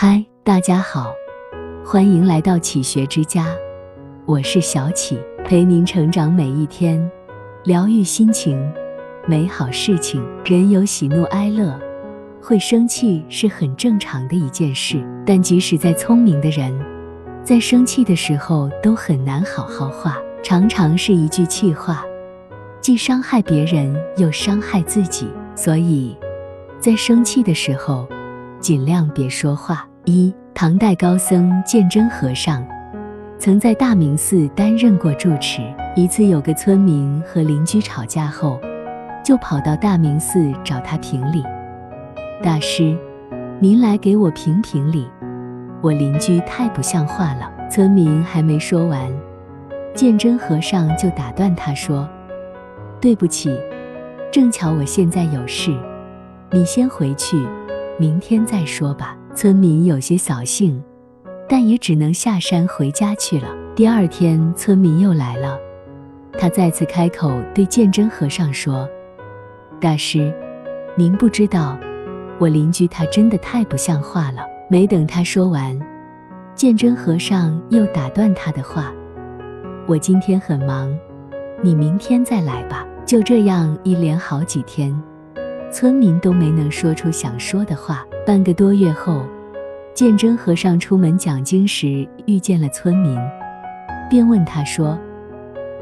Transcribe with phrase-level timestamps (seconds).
[0.00, 1.12] 嗨，大家好，
[1.84, 3.46] 欢迎来到启学之家，
[4.26, 7.10] 我是小启，陪您成长每一天，
[7.64, 8.56] 疗愈心情，
[9.26, 10.24] 美好事情。
[10.44, 11.76] 人有喜怒哀乐，
[12.40, 15.04] 会生气是很正常的一件事。
[15.26, 16.72] 但即使再聪明的人，
[17.42, 22.04] 在生气的时候都很难好好话，常常是一句气话，
[22.80, 25.28] 既伤害别人又伤害自己。
[25.56, 26.16] 所以，
[26.78, 28.06] 在生气的时候，
[28.60, 29.87] 尽量别说话。
[30.10, 32.66] 一唐代高僧鉴真和尚，
[33.38, 35.60] 曾在大明寺担任过住持。
[35.94, 38.58] 一次，有个村民和邻居吵架后，
[39.22, 41.44] 就跑到大明寺找他评理。
[42.42, 42.96] 大师，
[43.60, 45.06] 您来给我评评理，
[45.82, 47.52] 我邻居太不像话了。
[47.70, 49.12] 村民还没说完，
[49.94, 52.08] 鉴真和尚就打断他说
[52.98, 53.54] ：“对不起，
[54.32, 55.76] 正巧我现在有事，
[56.50, 57.46] 你先回去，
[57.98, 60.82] 明天再说吧。”村民有些扫兴，
[61.48, 63.46] 但也只能下山回家去了。
[63.76, 65.56] 第二天，村民又来了，
[66.32, 68.88] 他再次开口对鉴真和尚说
[69.80, 70.34] ：“大师，
[70.96, 71.78] 您不知道，
[72.40, 75.78] 我邻居他真的太不像话了。”没等他说完，
[76.56, 78.92] 鉴真和尚又打断他的话
[79.86, 80.92] ：“我今天很忙，
[81.62, 84.92] 你明天再来吧。”就这样一连好几天。
[85.70, 88.06] 村民都没能说出想说的话。
[88.26, 89.24] 半个多月后，
[89.94, 93.18] 鉴真和尚出门讲经时遇见了村民，
[94.10, 94.98] 便问他说：“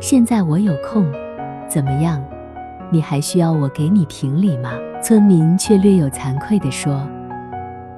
[0.00, 1.10] 现在我有空，
[1.68, 2.22] 怎么样？
[2.90, 7.06] 你还需要我给你评理吗？”村民却略有惭愧地说：“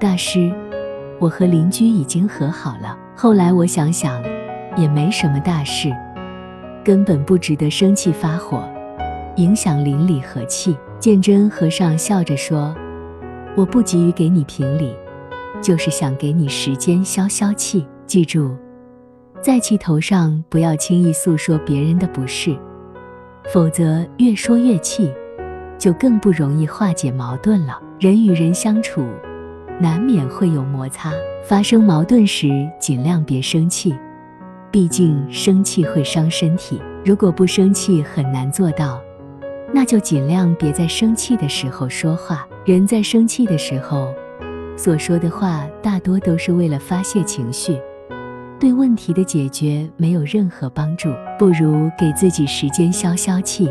[0.00, 0.52] 大师，
[1.18, 2.96] 我和邻居已经和好了。
[3.14, 4.22] 后来我想想，
[4.76, 5.90] 也没什么大事，
[6.84, 8.66] 根本不值得生气发火，
[9.36, 12.74] 影响邻里和气。”鉴真和尚笑着说
[13.56, 14.92] ：“我不急于给你评理，
[15.62, 17.86] 就是想给你时间消消气。
[18.04, 18.56] 记住，
[19.40, 22.56] 在气头上不要轻易诉说别人的不是，
[23.44, 25.12] 否则越说越气，
[25.78, 27.80] 就更不容易化解矛盾了。
[28.00, 29.06] 人与人相处，
[29.80, 31.12] 难免会有摩擦，
[31.44, 32.48] 发生矛盾时
[32.80, 33.94] 尽量别生气，
[34.72, 36.82] 毕竟生气会伤身体。
[37.04, 39.00] 如果不生气，很难做到。”
[39.72, 42.46] 那就尽量别在生气的时候说话。
[42.64, 44.12] 人在生气的时候
[44.76, 47.78] 所说的话，大多都是为了发泄情绪，
[48.60, 51.08] 对问题的解决没有任何帮助。
[51.38, 53.70] 不如给自己时间消消气，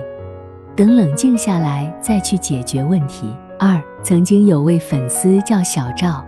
[0.75, 3.35] 等冷静下来再去解决问题。
[3.59, 6.25] 二，曾经有位粉丝叫小赵，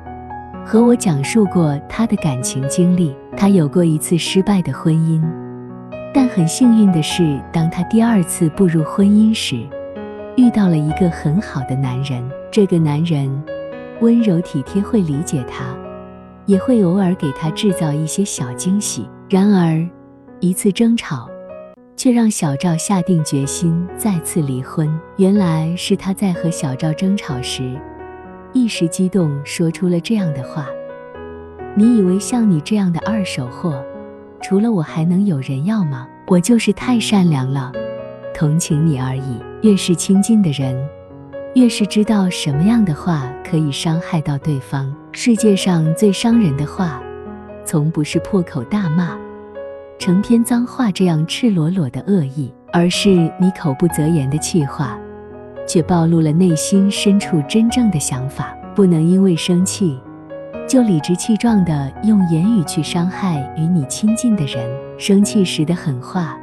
[0.66, 3.16] 和我讲述过他的感情经历。
[3.38, 5.22] 他有过一次失败的婚姻。
[6.14, 9.66] 但很幸运的是，当他第二次步入婚姻时，
[10.36, 12.24] 遇到了一个很好的男人。
[12.52, 13.32] 这个男人
[14.02, 15.66] 温柔体贴，会理解他，
[16.48, 19.08] 也会偶尔给他制造一些小惊喜。
[19.30, 19.88] 然而，
[20.40, 21.30] 一次争吵
[21.96, 24.90] 却让小赵下定决心再次离婚。
[25.18, 27.80] 原来是他在和小赵争吵时，
[28.52, 30.66] 一时激动说出了这样的话
[31.78, 33.80] ：“你以为像你这样的二手货？”
[34.42, 36.08] 除了我还能有人要吗？
[36.28, 37.72] 我就是太善良了，
[38.34, 39.38] 同情你而已。
[39.62, 40.76] 越是亲近的人，
[41.56, 44.94] 越是知道什么样的话可以伤害到对方。
[45.12, 47.02] 世界上最伤人的话，
[47.66, 49.18] 从不是破口大骂、
[49.98, 54.98] 成篇脏话这样赤裸裸的恶意，而是你口不择言的气话，
[55.68, 58.56] 却暴露了内心深处真正的想法。
[58.76, 60.00] 不能因为生气。
[60.68, 66.38] 就理直气壮地用言语去伤害与你亲近的人，生气时的狠话，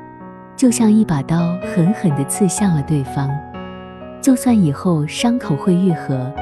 [0.56, 3.30] 就像一把刀，狠狠地刺向了对方。
[4.20, 6.32] 就算以后伤口会愈合，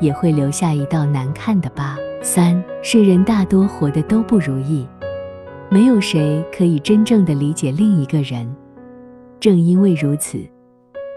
[0.00, 1.96] 也会留下一道难看的疤。
[2.22, 4.88] 三世人大多活得都不如意，
[5.68, 8.48] 没有谁可以真正的理解另一个人。
[9.38, 10.38] 正因为如此，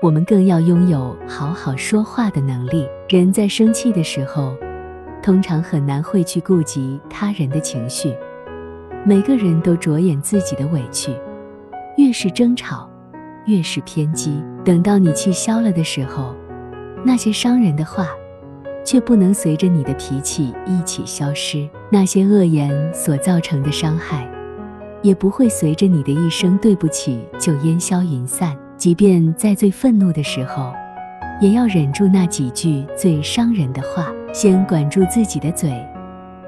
[0.02, 2.85] 我们更要拥有好好说话的能力。
[3.08, 4.53] 人在生气的时候。
[5.21, 8.13] 通常很难会去顾及他人的情绪，
[9.05, 11.11] 每个人都着眼自己的委屈，
[11.97, 12.90] 越是争吵，
[13.46, 14.43] 越是偏激。
[14.66, 16.35] 等到你气消了的时候，
[17.05, 18.07] 那些伤人的话，
[18.84, 24.28] 却不能随着你的脾气一起消失；那些恶言所造成的伤害，
[25.01, 28.57] 也不会随着你的一声对不起就烟消云散。
[28.78, 30.73] 即便在最愤怒的时候，
[31.41, 34.14] 也要忍住那几句最伤人的话。
[34.34, 35.70] 先管住自己的嘴，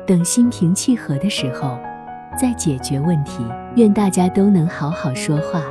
[0.07, 1.78] 等心平气和的时候
[2.40, 3.44] 再解决问题。
[3.75, 5.62] 愿大家都能好好说话，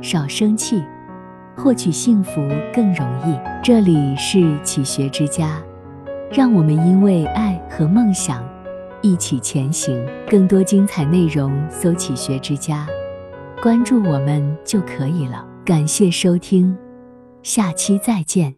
[0.00, 0.82] 少生气，
[1.54, 2.40] 获取幸福
[2.72, 3.38] 更容易。
[3.62, 5.60] 这里是启学之家，
[6.32, 8.42] 让我们因为爱和梦想
[9.02, 10.02] 一起前行。
[10.26, 12.86] 更多精彩内容，搜“启学之家”，
[13.62, 15.44] 关注我们就可以了。
[15.62, 16.74] 感谢收听，
[17.44, 18.56] 下期再见。